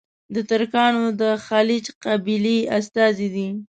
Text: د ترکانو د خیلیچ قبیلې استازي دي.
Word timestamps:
د 0.33 0.35
ترکانو 0.49 1.05
د 1.21 1.23
خیلیچ 1.45 1.85
قبیلې 2.03 2.57
استازي 2.77 3.27
دي. 3.35 3.49